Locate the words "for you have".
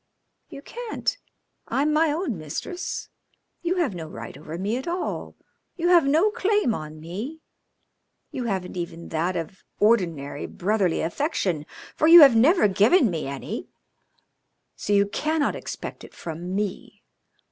11.95-12.35